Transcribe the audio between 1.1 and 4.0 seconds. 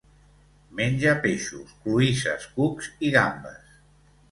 peixos, cloïsses, cucs i gambes.